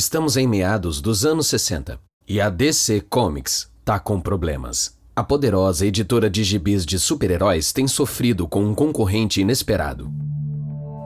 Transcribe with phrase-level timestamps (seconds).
[0.00, 4.96] Estamos em meados dos anos 60 e a DC Comics tá com problemas.
[5.14, 10.10] A poderosa editora de gibis de super-heróis tem sofrido com um concorrente inesperado.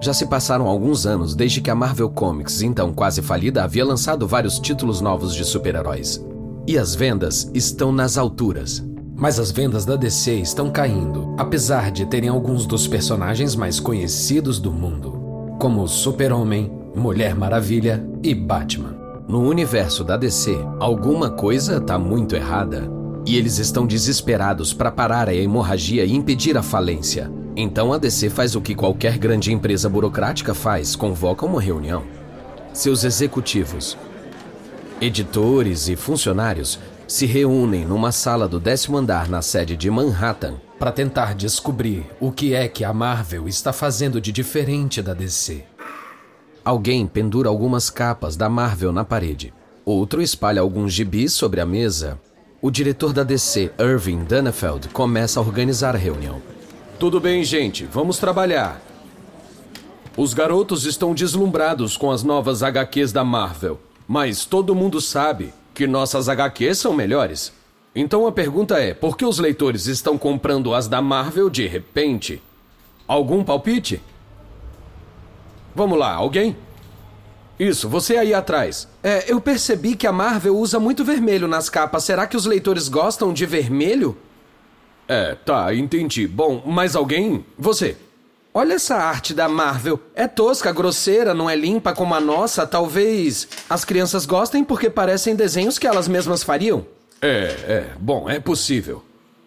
[0.01, 4.29] Já se passaram alguns anos desde que a Marvel Comics, então quase falida, havia lançado
[4.29, 6.25] vários títulos novos de super-heróis.
[6.65, 8.81] E as vendas estão nas alturas.
[9.17, 14.61] Mas as vendas da DC estão caindo, apesar de terem alguns dos personagens mais conhecidos
[14.61, 18.97] do mundo, como Super-Homem, Mulher Maravilha e Batman.
[19.27, 22.89] No universo da DC, alguma coisa está muito errada.
[23.27, 27.31] E eles estão desesperados para parar a hemorragia e impedir a falência.
[27.57, 32.05] Então a DC faz o que qualquer grande empresa burocrática faz: convoca uma reunião.
[32.73, 33.99] Seus executivos,
[35.01, 40.93] editores e funcionários se reúnem numa sala do décimo andar na sede de Manhattan para
[40.93, 45.74] tentar descobrir o que é que a Marvel está fazendo de diferente da DC.
[46.65, 49.53] Alguém pendura algumas capas da Marvel na parede.
[49.85, 52.19] Outro espalha alguns gibis sobre a mesa.
[52.63, 56.41] O diretor da DC, Irving Dannefeld, começa a organizar a reunião.
[56.99, 58.81] Tudo bem, gente, vamos trabalhar.
[60.17, 65.87] Os garotos estão deslumbrados com as novas HQs da Marvel, mas todo mundo sabe que
[65.87, 67.53] nossas HQs são melhores.
[67.95, 72.41] Então a pergunta é: por que os leitores estão comprando as da Marvel de repente?
[73.07, 74.01] Algum palpite?
[75.75, 76.57] Vamos lá, alguém?
[77.59, 78.89] Isso, você aí atrás.
[79.03, 82.05] É, eu percebi que a Marvel usa muito vermelho nas capas.
[82.05, 84.17] Será que os leitores gostam de vermelho?
[85.07, 86.27] É, tá, entendi.
[86.27, 87.45] Bom, mais alguém?
[87.59, 87.97] Você.
[88.53, 90.01] Olha essa arte da Marvel.
[90.15, 92.67] É tosca, grosseira, não é limpa como a nossa.
[92.67, 96.87] Talvez as crianças gostem porque parecem desenhos que elas mesmas fariam.
[97.21, 97.91] É, é.
[97.99, 99.03] Bom, é possível.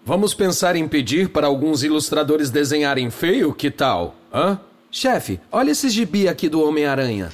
[0.06, 3.54] Vamos pensar em pedir para alguns ilustradores desenharem feio?
[3.54, 4.16] Que tal?
[4.34, 4.60] Hã?
[4.90, 7.30] Chefe, olha esse gibi aqui do Homem-Aranha.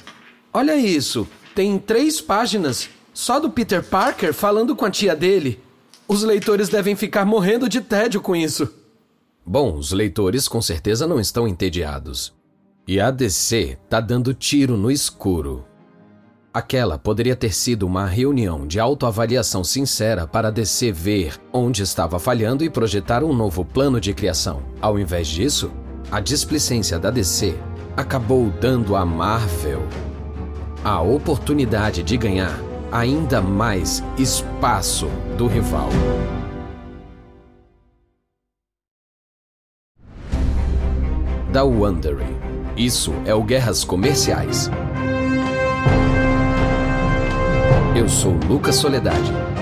[0.52, 1.26] Olha isso.
[1.54, 5.60] Tem três páginas só do Peter Parker falando com a tia dele.
[6.06, 8.68] Os leitores devem ficar morrendo de tédio com isso.
[9.46, 12.32] Bom, os leitores com certeza não estão entediados.
[12.86, 15.64] E a DC tá dando tiro no escuro.
[16.52, 22.18] Aquela poderia ter sido uma reunião de autoavaliação sincera para a DC ver onde estava
[22.18, 24.62] falhando e projetar um novo plano de criação.
[24.80, 25.72] Ao invés disso,
[26.10, 27.58] a displicência da DC
[27.96, 29.82] acabou dando à Marvel
[30.84, 32.58] a oportunidade de ganhar
[32.92, 35.88] ainda mais espaço do rival.
[41.50, 42.36] Da Wondering.
[42.76, 44.68] Isso é o Guerras Comerciais.
[47.96, 49.53] Eu sou Lucas Soledade.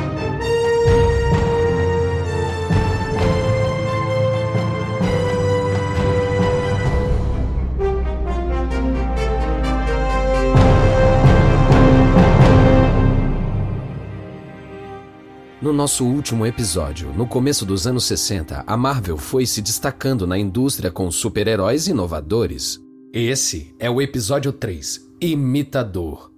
[15.63, 20.37] No nosso último episódio, no começo dos anos 60, a Marvel foi se destacando na
[20.37, 22.81] indústria com super-heróis inovadores.
[23.13, 26.33] Esse é o episódio 3 Imitador.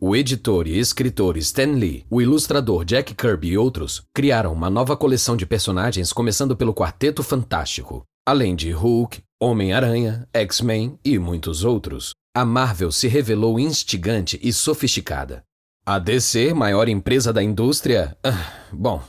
[0.00, 4.96] O editor e escritor Stan Lee, o ilustrador Jack Kirby e outros criaram uma nova
[4.96, 12.12] coleção de personagens começando pelo Quarteto Fantástico, além de Hulk, Homem-Aranha, X-Men e muitos outros.
[12.32, 15.42] A Marvel se revelou instigante e sofisticada.
[15.88, 19.00] A DC, maior empresa da indústria, ah, bom,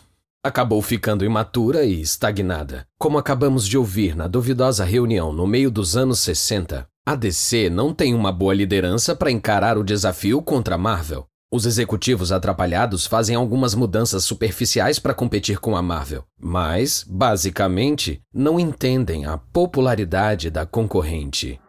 [0.44, 2.86] acabou ficando imatura e estagnada.
[3.00, 7.96] Como acabamos de ouvir na duvidosa reunião no meio dos anos 60, a DC não
[7.96, 11.26] tem uma boa liderança para encarar o desafio contra a Marvel.
[11.52, 18.60] Os executivos atrapalhados fazem algumas mudanças superficiais para competir com a Marvel, mas, basicamente, não
[18.60, 21.60] entendem a popularidade da concorrente.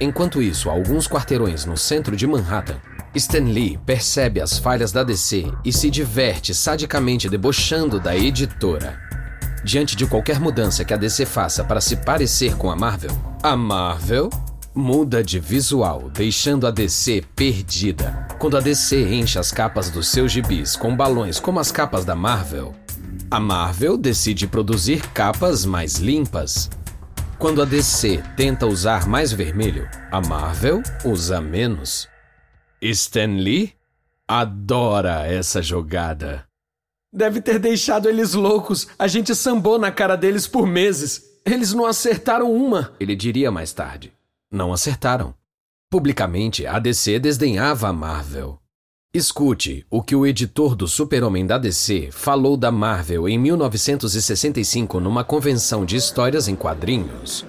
[0.00, 2.80] Enquanto isso, alguns quarteirões no centro de Manhattan,
[3.14, 9.00] Stan Lee percebe as falhas da DC e se diverte sadicamente debochando da editora.
[9.64, 13.10] Diante de qualquer mudança que a DC faça para se parecer com a Marvel,
[13.42, 14.30] a Marvel
[14.74, 18.28] muda de visual, deixando a DC perdida.
[18.38, 22.14] Quando a DC enche as capas dos seus gibis com balões como as capas da
[22.14, 22.74] Marvel,
[23.30, 26.70] a Marvel decide produzir capas mais limpas.
[27.38, 32.09] Quando a DC tenta usar mais vermelho, a Marvel usa menos.
[32.80, 33.74] Stan Lee
[34.26, 36.46] adora essa jogada.
[37.12, 38.86] Deve ter deixado eles loucos.
[38.98, 41.22] A gente sambou na cara deles por meses.
[41.44, 44.12] Eles não acertaram uma, ele diria mais tarde.
[44.50, 45.34] Não acertaram.
[45.90, 48.58] Publicamente, a DC desdenhava a Marvel.
[49.12, 55.24] Escute o que o editor do Super-Homem da DC falou da Marvel em 1965 numa
[55.24, 57.44] convenção de histórias em quadrinhos.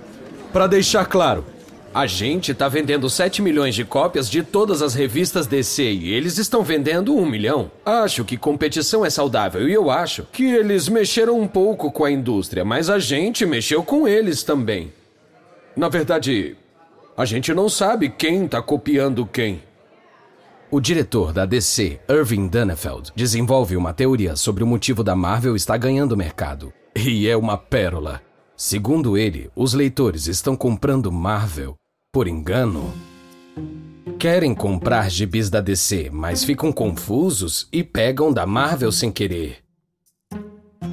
[0.51, 1.45] Para deixar claro,
[1.93, 6.37] A gente tá vendendo 7 milhões de cópias de todas as revistas DC e eles
[6.37, 7.69] estão vendendo 1 milhão.
[7.85, 12.11] Acho que competição é saudável e eu acho que eles mexeram um pouco com a
[12.11, 14.93] indústria, mas a gente mexeu com eles também.
[15.75, 16.55] Na verdade,
[17.17, 19.61] a gente não sabe quem tá copiando quem.
[20.71, 25.75] O diretor da DC, Irving Dannefeld, desenvolve uma teoria sobre o motivo da Marvel estar
[25.75, 26.71] ganhando mercado.
[26.95, 28.21] E é uma pérola.
[28.55, 31.75] Segundo ele, os leitores estão comprando Marvel
[32.11, 32.93] por engano.
[34.19, 39.59] Querem comprar gibis da DC, mas ficam confusos e pegam da Marvel sem querer.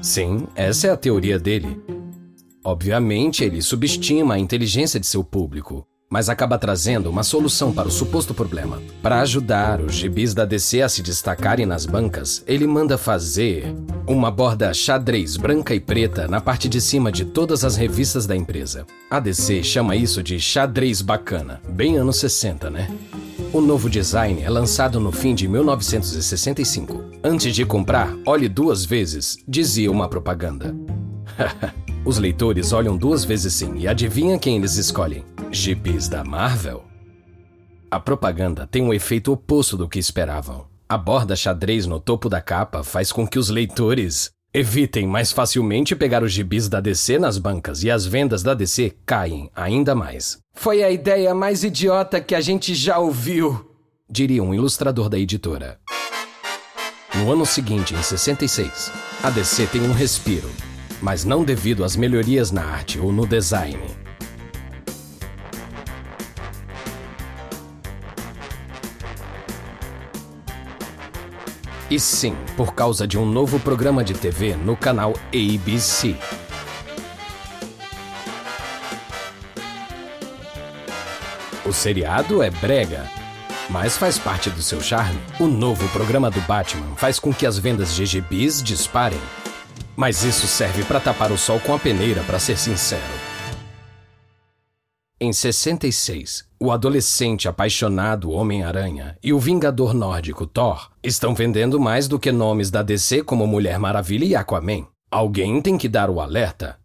[0.01, 1.83] Sim, essa é a teoria dele.
[2.65, 7.91] Obviamente, ele subestima a inteligência de seu público mas acaba trazendo uma solução para o
[7.91, 8.81] suposto problema.
[9.03, 13.75] Para ajudar os gibis da DC a se destacarem nas bancas, ele manda fazer
[14.07, 18.35] uma borda xadrez branca e preta na parte de cima de todas as revistas da
[18.35, 18.87] empresa.
[19.11, 22.89] A DC chama isso de xadrez bacana, bem anos 60, né?
[23.53, 27.03] O novo design é lançado no fim de 1965.
[27.23, 30.75] Antes de comprar, olhe duas vezes, dizia uma propaganda.
[32.05, 35.25] Os leitores olham duas vezes sim e adivinha quem eles escolhem?
[35.51, 36.85] Gibis da Marvel?
[37.91, 40.67] A propaganda tem um efeito oposto do que esperavam.
[40.89, 45.95] A borda xadrez no topo da capa faz com que os leitores evitem mais facilmente
[45.97, 50.39] pegar os gibis da DC nas bancas e as vendas da DC caem ainda mais.
[50.55, 53.75] Foi a ideia mais idiota que a gente já ouviu,
[54.09, 55.79] diria um ilustrador da editora.
[57.15, 58.93] No ano seguinte, em 66,
[59.23, 60.49] a DC tem um respiro
[61.01, 63.79] mas não devido às melhorias na arte ou no design.
[71.91, 76.17] E sim, por causa de um novo programa de TV no canal ABC.
[81.65, 83.07] O seriado é brega,
[83.71, 85.19] mas faz parte do seu charme.
[85.41, 89.21] O novo programa do Batman faz com que as vendas de gibis disparem.
[89.97, 93.18] Mas isso serve para tapar o sol com a peneira, para ser sincero.
[95.29, 102.19] Em 66, o adolescente apaixonado Homem-Aranha e o vingador nórdico Thor estão vendendo mais do
[102.19, 104.87] que nomes da DC como Mulher Maravilha e Aquaman.
[105.11, 106.79] Alguém tem que dar o alerta.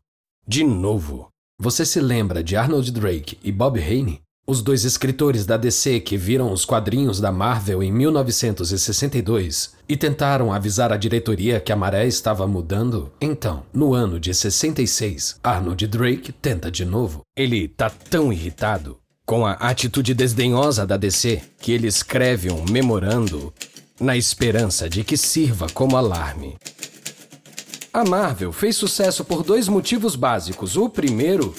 [0.45, 1.30] De novo.
[1.57, 4.19] Você se lembra de Arnold Drake e Bob Haney?
[4.45, 10.51] Os dois escritores da DC que viram os quadrinhos da Marvel em 1962 e tentaram
[10.51, 16.34] avisar a diretoria que a maré estava mudando, então, no ano de 66, Arnold Drake
[16.34, 17.22] tenta de novo.
[17.38, 23.54] Ele tá tão irritado com a atitude desdenhosa da DC que ele escreve um memorando
[23.98, 26.57] na esperança de que sirva como alarme.
[27.94, 30.75] A Marvel fez sucesso por dois motivos básicos.
[30.75, 31.56] O primeiro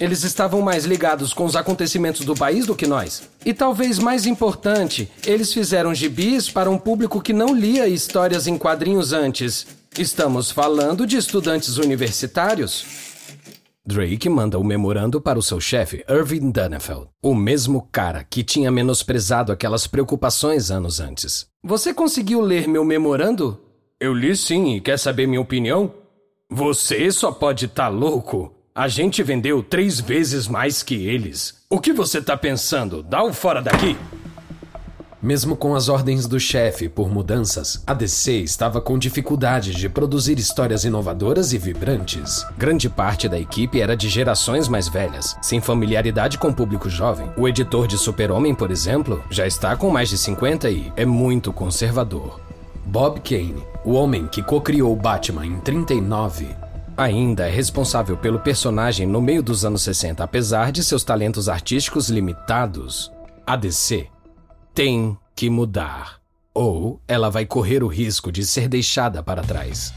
[0.00, 3.28] eles estavam mais ligados com os acontecimentos do país do que nós.
[3.44, 8.56] E talvez mais importante, eles fizeram gibis para um público que não lia histórias em
[8.56, 9.66] quadrinhos antes.
[9.98, 12.86] Estamos falando de estudantes universitários.
[13.84, 18.70] Drake manda o memorando para o seu chefe, Irving Dannefeld, o mesmo cara que tinha
[18.70, 21.46] menosprezado aquelas preocupações anos antes.
[21.62, 23.58] Você conseguiu ler meu memorando?
[23.98, 25.92] Eu li sim e quer saber minha opinião?
[26.48, 28.59] Você só pode estar tá louco.
[28.72, 31.56] A gente vendeu três vezes mais que eles.
[31.68, 33.02] O que você tá pensando?
[33.02, 33.96] Dá o fora daqui!
[35.20, 40.38] Mesmo com as ordens do chefe por mudanças, a DC estava com dificuldade de produzir
[40.38, 42.46] histórias inovadoras e vibrantes.
[42.56, 47.28] Grande parte da equipe era de gerações mais velhas, sem familiaridade com o público jovem.
[47.36, 51.52] O editor de Super-Homem, por exemplo, já está com mais de 50 e é muito
[51.52, 52.40] conservador.
[52.86, 56.46] Bob Kane, o homem que co-criou Batman em 39,
[57.00, 62.10] ainda é responsável pelo personagem no meio dos anos 60, apesar de seus talentos artísticos
[62.10, 63.10] limitados.
[63.46, 64.06] A DC
[64.74, 66.20] tem que mudar,
[66.52, 69.94] ou ela vai correr o risco de ser deixada para trás.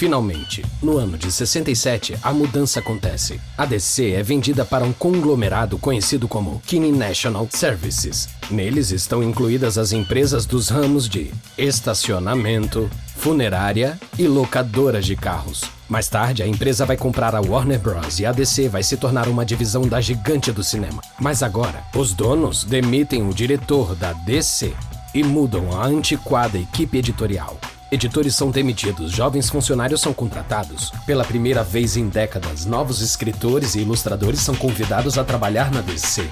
[0.00, 3.38] Finalmente, no ano de 67, a mudança acontece.
[3.54, 8.26] A DC é vendida para um conglomerado conhecido como Kinney National Services.
[8.50, 15.64] Neles estão incluídas as empresas dos ramos de estacionamento, funerária e locadoras de carros.
[15.86, 18.20] Mais tarde, a empresa vai comprar a Warner Bros.
[18.20, 21.02] e a DC vai se tornar uma divisão da gigante do cinema.
[21.20, 24.72] Mas agora, os donos demitem o diretor da DC
[25.14, 27.60] e mudam a antiquada equipe editorial.
[27.92, 30.92] Editores são demitidos, jovens funcionários são contratados.
[31.04, 36.22] Pela primeira vez em décadas, novos escritores e ilustradores são convidados a trabalhar na DC.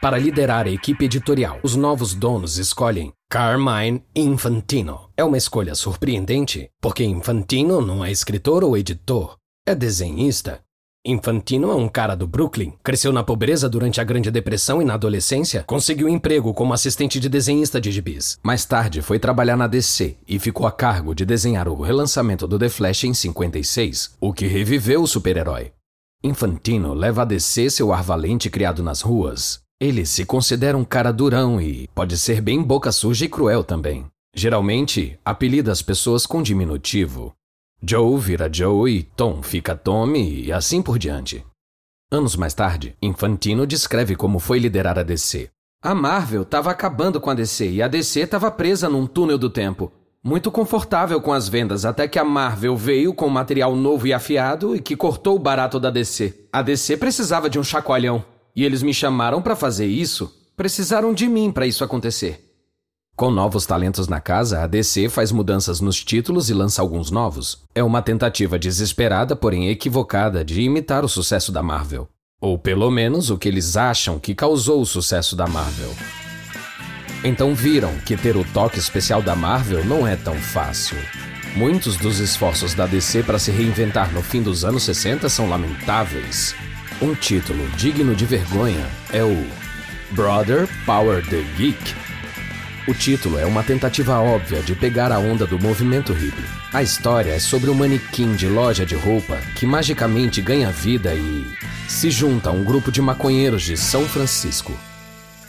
[0.00, 5.08] Para liderar a equipe editorial, os novos donos escolhem Carmine Infantino.
[5.16, 10.63] É uma escolha surpreendente, porque Infantino não é escritor ou editor, é desenhista.
[11.06, 14.94] Infantino é um cara do Brooklyn, cresceu na pobreza durante a Grande Depressão e na
[14.94, 18.38] adolescência conseguiu emprego como assistente de desenhista de gibis.
[18.42, 22.58] Mais tarde foi trabalhar na DC e ficou a cargo de desenhar o relançamento do
[22.58, 25.72] The Flash em 56, o que reviveu o super-herói.
[26.22, 29.60] Infantino leva a DC seu ar valente criado nas ruas.
[29.78, 34.06] Ele se considera um cara durão e pode ser bem boca suja e cruel também.
[34.34, 37.34] Geralmente, apelida as pessoas com diminutivo,
[37.86, 41.44] Joe vira Joe e Tom fica Tommy e assim por diante.
[42.10, 45.50] Anos mais tarde, Infantino descreve como foi liderar a DC.
[45.82, 49.50] A Marvel estava acabando com a DC e a DC estava presa num túnel do
[49.50, 49.92] tempo.
[50.24, 54.74] Muito confortável com as vendas, até que a Marvel veio com material novo e afiado
[54.74, 56.46] e que cortou o barato da DC.
[56.50, 58.24] A DC precisava de um chacoalhão.
[58.56, 60.32] E eles me chamaram para fazer isso.
[60.56, 62.53] Precisaram de mim para isso acontecer.
[63.16, 67.62] Com novos talentos na casa, a DC faz mudanças nos títulos e lança alguns novos.
[67.72, 72.08] É uma tentativa desesperada, porém equivocada, de imitar o sucesso da Marvel.
[72.40, 75.94] Ou pelo menos o que eles acham que causou o sucesso da Marvel.
[77.22, 80.98] Então viram que ter o toque especial da Marvel não é tão fácil.
[81.54, 86.52] Muitos dos esforços da DC para se reinventar no fim dos anos 60 são lamentáveis.
[87.00, 89.46] Um título digno de vergonha é o
[90.10, 91.94] Brother Power the Geek
[92.86, 96.44] o título é uma tentativa óbvia de pegar a onda do movimento hippie.
[96.72, 101.46] A história é sobre um manequim de loja de roupa que magicamente ganha vida e
[101.88, 104.72] se junta a um grupo de maconheiros de São Francisco.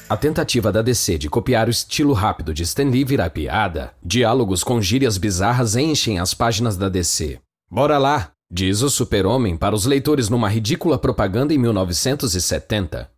[0.07, 3.91] A tentativa da DC de copiar o estilo rápido de Stan Lee vira piada.
[4.03, 7.39] Diálogos com gírias bizarras enchem as páginas da DC.
[7.69, 13.14] Bora lá, diz o super-homem para os leitores numa ridícula propaganda em 1970.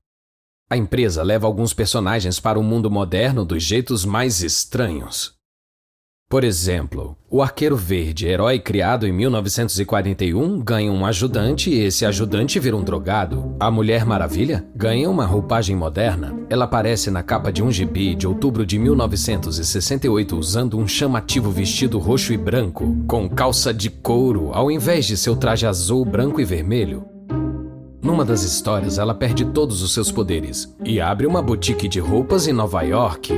[0.69, 5.37] A empresa leva alguns personagens para o mundo moderno dos jeitos mais estranhos.
[6.29, 12.59] Por exemplo, o Arqueiro Verde, herói criado em 1941, ganha um ajudante e esse ajudante
[12.59, 13.55] vira um drogado.
[13.57, 16.37] A Mulher Maravilha ganha uma roupagem moderna.
[16.49, 21.97] Ela aparece na capa de um gibi de outubro de 1968 usando um chamativo vestido
[21.97, 26.43] roxo e branco, com calça de couro ao invés de seu traje azul, branco e
[26.43, 27.16] vermelho.
[28.07, 32.47] Numa das histórias, ela perde todos os seus poderes e abre uma boutique de roupas
[32.47, 33.33] em Nova York.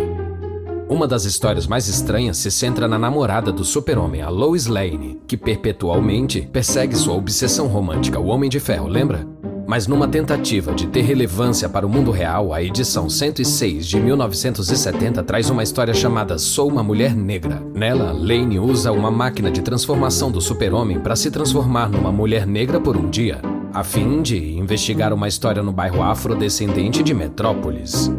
[0.87, 5.35] Uma das histórias mais estranhas se centra na namorada do super-homem, a Lois Lane, que
[5.35, 9.27] perpetualmente persegue sua obsessão romântica, o Homem de Ferro, lembra?
[9.65, 15.23] Mas numa tentativa de ter relevância para o mundo real, a edição 106 de 1970
[15.23, 17.59] traz uma história chamada Sou uma Mulher Negra.
[17.73, 22.79] Nela, Lane usa uma máquina de transformação do super-homem para se transformar numa mulher negra
[22.79, 23.41] por um dia
[23.73, 28.09] a fim de investigar uma história no bairro afrodescendente de Metrópolis.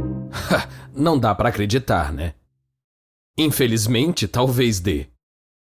[0.95, 2.35] Não dá para acreditar, né?
[3.37, 5.07] Infelizmente, talvez dê.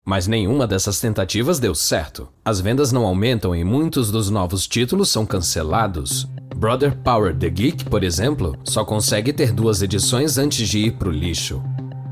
[0.04, 2.28] Mas nenhuma dessas tentativas deu certo.
[2.42, 6.26] As vendas não aumentam e muitos dos novos títulos são cancelados.
[6.56, 11.10] Brother Power The Geek, por exemplo, só consegue ter duas edições antes de ir pro
[11.10, 11.62] lixo.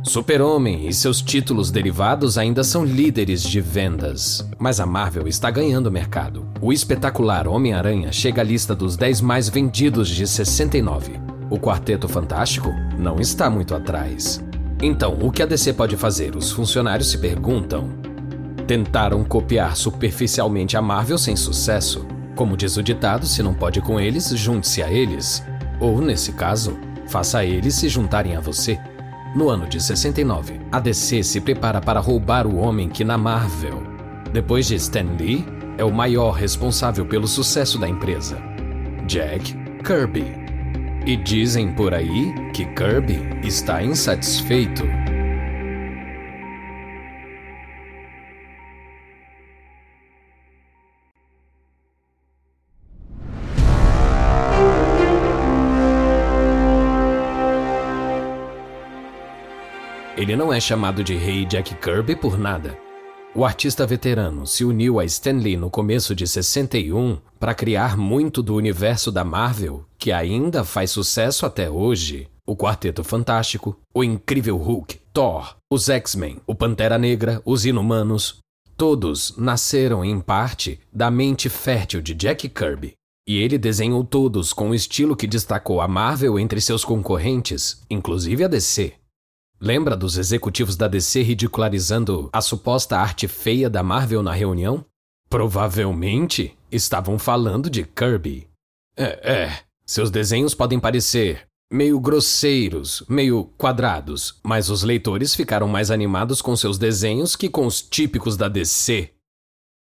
[0.07, 5.91] Super-Homem e seus títulos derivados ainda são líderes de vendas, mas a Marvel está ganhando
[5.91, 6.47] mercado.
[6.61, 11.21] O espetacular Homem-Aranha chega à lista dos 10 mais vendidos de 69.
[11.51, 14.41] O Quarteto Fantástico não está muito atrás.
[14.81, 16.37] Então, o que a DC pode fazer?
[16.37, 17.91] Os funcionários se perguntam.
[18.65, 22.07] Tentaram copiar superficialmente a Marvel sem sucesso.
[22.37, 25.43] Como diz o ditado, se não pode com eles, junte-se a eles.
[25.81, 28.79] Ou, nesse caso, faça eles se juntarem a você.
[29.37, 33.83] No ano de 69, a DC se prepara para roubar o homem que na Marvel,
[34.33, 35.45] depois de Stan Lee,
[35.77, 38.39] é o maior responsável pelo sucesso da empresa,
[39.07, 40.25] Jack Kirby.
[41.05, 44.85] E dizem por aí que Kirby está insatisfeito.
[60.17, 62.79] Ele não é chamado de Rei Jack Kirby por nada.
[63.35, 68.43] O artista veterano se uniu a Stan Lee no começo de 61 para criar muito
[68.43, 72.29] do universo da Marvel, que ainda faz sucesso até hoje.
[72.47, 78.39] O Quarteto Fantástico, o Incrível Hulk, Thor, os X-Men, o Pantera Negra, os Inumanos,
[78.75, 82.95] todos nasceram em parte da mente fértil de Jack Kirby.
[83.29, 88.45] E ele desenhou todos com o estilo que destacou a Marvel entre seus concorrentes, inclusive
[88.45, 88.95] a DC.
[89.61, 94.85] Lembra dos executivos da DC ridicularizando a suposta arte feia da Marvel na reunião?
[95.31, 98.49] Provavelmente estavam falando de Kirby.
[98.97, 105.91] É, é, seus desenhos podem parecer meio grosseiros, meio quadrados, mas os leitores ficaram mais
[105.91, 109.11] animados com seus desenhos que com os típicos da DC.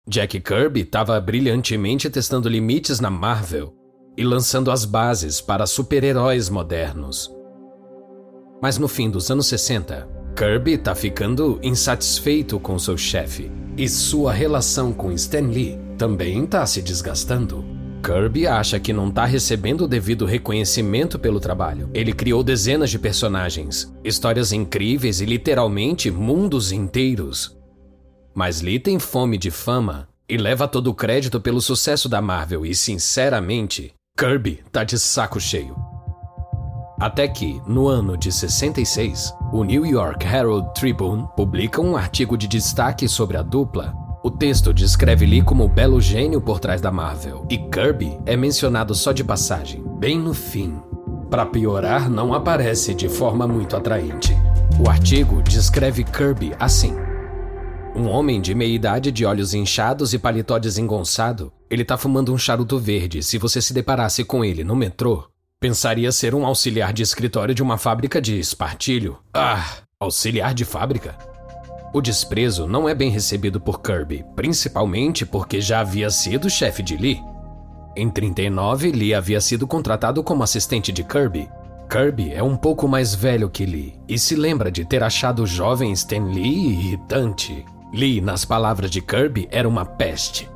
[0.07, 3.75] Jack Kirby estava brilhantemente testando limites na Marvel
[4.17, 7.31] e lançando as bases para super-heróis modernos.
[8.65, 14.33] Mas no fim dos anos 60, Kirby está ficando insatisfeito com seu chefe e sua
[14.33, 17.63] relação com Stan Lee também está se desgastando.
[18.03, 21.91] Kirby acha que não está recebendo o devido reconhecimento pelo trabalho.
[21.93, 27.55] Ele criou dezenas de personagens, histórias incríveis e literalmente mundos inteiros.
[28.35, 32.65] Mas Lee tem fome de fama e leva todo o crédito pelo sucesso da Marvel
[32.65, 35.94] e, sinceramente, Kirby tá de saco cheio.
[37.05, 42.49] Até que, no ano de 66, o New York Herald Tribune publica um artigo de
[42.49, 43.95] destaque sobre a dupla.
[44.23, 48.39] O texto descreve Lee como o belo gênio por trás da Marvel, e Kirby é
[48.39, 50.81] mencionado só de passagem, bem no fim.
[51.29, 54.35] Para piorar, não aparece de forma muito atraente.
[54.83, 56.95] O artigo descreve Kirby assim:
[57.95, 61.53] um homem de meia idade de olhos inchados e paletó desengonçado.
[61.69, 63.23] Ele tá fumando um charuto verde.
[63.23, 65.29] Se você se deparasse com ele no metrô,
[65.65, 69.17] pensaria ser um auxiliar de escritório de uma fábrica de espartilho.
[69.33, 69.65] Ah,
[69.99, 71.17] auxiliar de fábrica?
[71.95, 76.99] O desprezo não é bem recebido por Kirby, principalmente porque já havia sido chefe de
[76.99, 77.19] Lee.
[77.97, 81.49] Em 39, Lee havia sido contratado como assistente de Kirby.
[81.89, 85.47] Kirby é um pouco mais velho que Lee e se lembra de ter achado o
[85.47, 87.65] jovem Stan Lee irritante.
[87.91, 90.47] Lee, nas palavras de Kirby, era uma peste.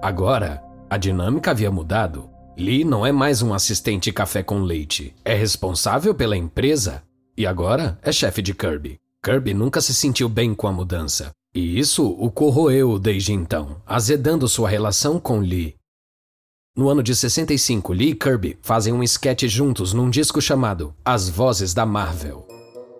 [0.00, 2.27] Agora, a dinâmica havia mudado.
[2.58, 7.04] Lee não é mais um assistente café com leite, é responsável pela empresa
[7.36, 8.98] e agora é chefe de Kirby.
[9.24, 14.48] Kirby nunca se sentiu bem com a mudança, e isso o corroeu desde então, azedando
[14.48, 15.76] sua relação com Lee.
[16.76, 21.28] No ano de 65, Lee e Kirby fazem um sketch juntos num disco chamado As
[21.28, 22.44] Vozes da Marvel.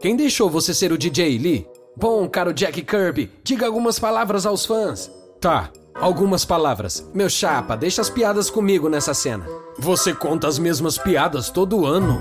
[0.01, 1.67] Quem deixou você ser o DJ, Lee?
[1.97, 5.11] Bom, caro Jack Kirby, diga algumas palavras aos fãs.
[5.41, 7.09] Tá, algumas palavras.
[7.15, 9.47] Meu chapa, deixa as piadas comigo nessa cena.
[9.79, 12.21] Você conta as mesmas piadas todo ano.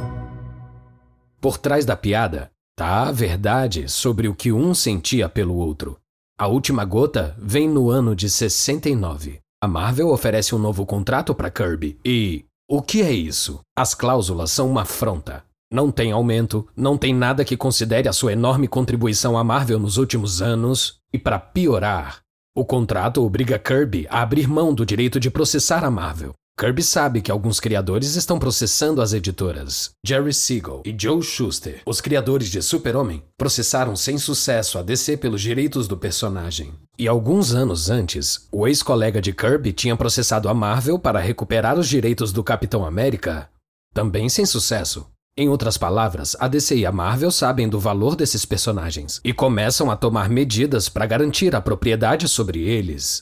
[1.39, 5.97] Por trás da piada tá a verdade sobre o que um sentia pelo outro.
[6.39, 9.39] A última gota vem no ano de 69.
[9.61, 12.45] A Marvel oferece um novo contrato para Kirby e.
[12.69, 13.61] O que é isso?
[13.75, 15.43] As cláusulas são uma afronta.
[15.71, 19.97] Não tem aumento, não tem nada que considere a sua enorme contribuição à Marvel nos
[19.97, 22.19] últimos anos, e para piorar,
[22.57, 26.33] o contrato obriga Kirby a abrir mão do direito de processar a Marvel.
[26.59, 29.91] Kirby sabe que alguns criadores estão processando as editoras.
[30.03, 35.39] Jerry Siegel e Joe Shuster, os criadores de Super-Homem, processaram sem sucesso a DC pelos
[35.39, 36.73] direitos do personagem.
[36.97, 41.87] E alguns anos antes, o ex-colega de Kirby tinha processado a Marvel para recuperar os
[41.87, 43.51] direitos do Capitão América,
[43.93, 45.05] também sem sucesso.
[45.39, 49.91] Em outras palavras, a DC e a Marvel sabem do valor desses personagens e começam
[49.91, 53.21] a tomar medidas para garantir a propriedade sobre eles.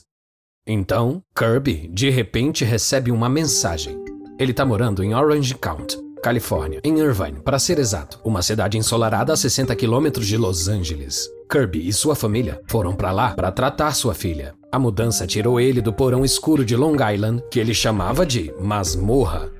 [0.66, 4.02] Então, Kirby de repente recebe uma mensagem.
[4.38, 9.34] Ele está morando em Orange County, Califórnia, em Irvine, para ser exato, uma cidade ensolarada
[9.34, 11.28] a 60 quilômetros de Los Angeles.
[11.50, 14.54] Kirby e sua família foram para lá para tratar sua filha.
[14.72, 19.50] A mudança tirou ele do porão escuro de Long Island, que ele chamava de masmorra,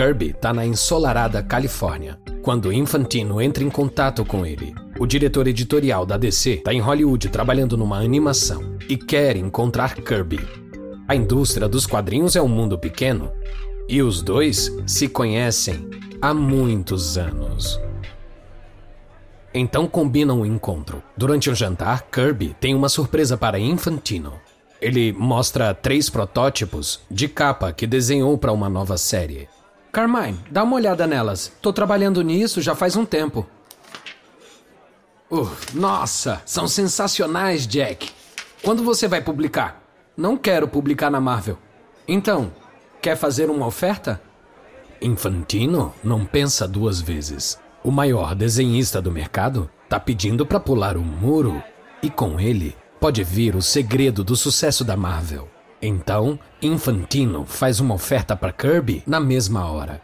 [0.00, 4.74] Kirby está na ensolarada Califórnia quando Infantino entra em contato com ele.
[4.98, 10.40] O diretor editorial da DC está em Hollywood trabalhando numa animação e quer encontrar Kirby.
[11.06, 13.30] A indústria dos quadrinhos é um mundo pequeno
[13.86, 15.86] e os dois se conhecem
[16.18, 17.78] há muitos anos.
[19.52, 21.02] Então combinam o um encontro.
[21.14, 24.32] Durante o jantar, Kirby tem uma surpresa para Infantino.
[24.80, 29.46] Ele mostra três protótipos de capa que desenhou para uma nova série.
[29.92, 31.52] Carmine, dá uma olhada nelas.
[31.60, 33.46] Tô trabalhando nisso já faz um tempo.
[35.30, 38.10] Uh, nossa, são sensacionais, Jack.
[38.62, 39.82] Quando você vai publicar?
[40.16, 41.58] Não quero publicar na Marvel.
[42.06, 42.52] Então,
[43.00, 44.20] quer fazer uma oferta?
[45.00, 47.58] Infantino não pensa duas vezes.
[47.82, 51.62] O maior desenhista do mercado tá pedindo para pular o muro
[52.02, 55.48] e com ele pode vir o segredo do sucesso da Marvel.
[55.82, 60.02] Então, Infantino faz uma oferta para Kirby na mesma hora.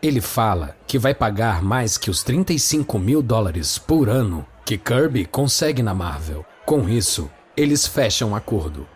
[0.00, 5.24] Ele fala que vai pagar mais que os 35 mil dólares por ano que Kirby
[5.24, 6.44] consegue na Marvel.
[6.64, 8.86] Com isso, eles fecham acordo.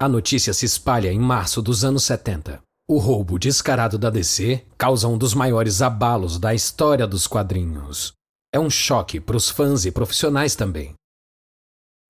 [0.00, 2.60] A notícia se espalha em março dos anos 70.
[2.88, 8.12] O roubo descarado da DC causa um dos maiores abalos da história dos quadrinhos.
[8.52, 10.94] É um choque para os fãs e profissionais também.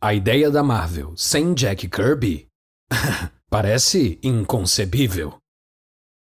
[0.03, 2.49] A ideia da Marvel sem Jack Kirby
[3.49, 5.35] parece inconcebível.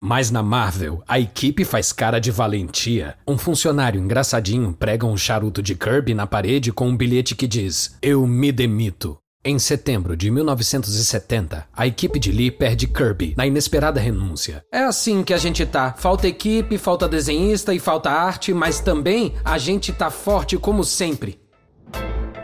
[0.03, 3.15] Mas na Marvel, a equipe faz cara de valentia.
[3.27, 7.95] Um funcionário engraçadinho prega um charuto de Kirby na parede com um bilhete que diz:
[8.01, 9.19] Eu me demito.
[9.45, 14.65] Em setembro de 1970, a equipe de Lee perde Kirby na inesperada renúncia.
[14.73, 15.93] É assim que a gente tá.
[15.93, 21.39] Falta equipe, falta desenhista e falta arte, mas também a gente tá forte como sempre.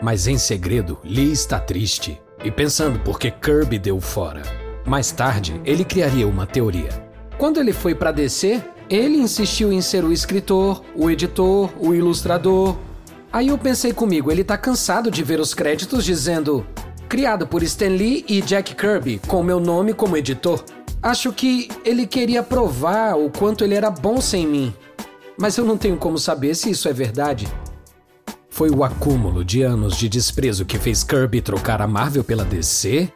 [0.02, 4.42] Mas em segredo, Lee está triste e pensando por que Kirby deu fora.
[4.86, 6.90] Mais tarde, ele criaria uma teoria.
[7.38, 12.76] Quando ele foi para DC, ele insistiu em ser o escritor, o editor, o ilustrador.
[13.32, 16.66] Aí eu pensei comigo, ele tá cansado de ver os créditos dizendo
[17.08, 20.64] criado por Stan Lee e Jack Kirby, com meu nome como editor.
[21.02, 24.74] Acho que ele queria provar o quanto ele era bom sem mim.
[25.38, 27.46] Mas eu não tenho como saber se isso é verdade.
[28.56, 33.12] Foi o acúmulo de anos de desprezo que fez Kirby trocar a Marvel pela DC?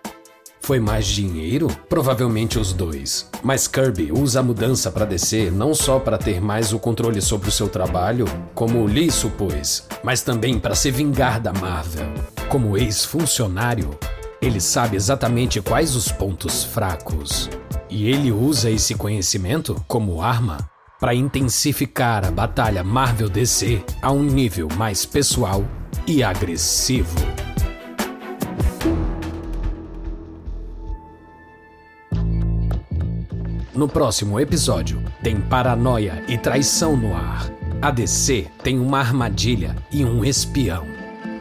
[0.60, 1.66] Foi mais dinheiro?
[1.88, 3.26] Provavelmente os dois.
[3.42, 7.48] Mas Kirby usa a mudança para DC não só para ter mais o controle sobre
[7.48, 12.12] o seu trabalho, como Lee supôs, mas também para se vingar da Marvel.
[12.50, 13.98] Como ex-funcionário,
[14.42, 17.48] ele sabe exatamente quais os pontos fracos.
[17.88, 20.58] E ele usa esse conhecimento como arma
[21.00, 25.64] para intensificar a batalha Marvel DC a um nível mais pessoal
[26.06, 27.16] e agressivo.
[33.74, 37.50] No próximo episódio, tem paranoia e traição no ar.
[37.80, 40.86] A DC tem uma armadilha e um espião.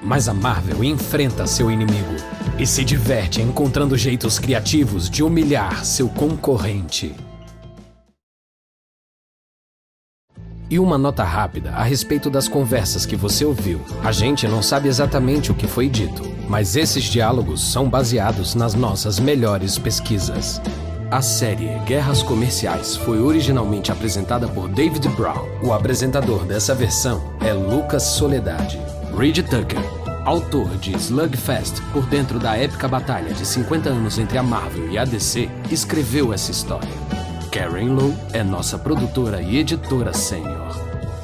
[0.02, 2.16] Mas a Marvel enfrenta seu inimigo
[2.58, 7.14] e se diverte encontrando jeitos criativos de humilhar seu concorrente.
[10.70, 13.82] E uma nota rápida a respeito das conversas que você ouviu.
[14.04, 18.76] A gente não sabe exatamente o que foi dito, mas esses diálogos são baseados nas
[18.76, 20.62] nossas melhores pesquisas.
[21.10, 25.44] A série Guerras Comerciais foi originalmente apresentada por David Brown.
[25.64, 28.80] O apresentador dessa versão é Lucas Soledade.
[29.18, 29.84] Reed Tucker,
[30.24, 35.00] autor de Slugfest, por dentro da épica batalha de 50 anos entre a Marvel e
[35.00, 37.19] a DC, escreveu essa história.
[37.52, 40.70] Karen Lowe é nossa produtora e editora sênior.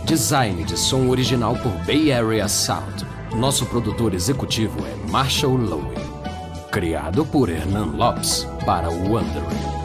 [0.06, 3.06] Design de som original por Bay Area Sound.
[3.36, 5.94] Nosso produtor executivo é Marshall Lowe.
[6.72, 9.85] Criado por Hernan Lopes para o Wondering.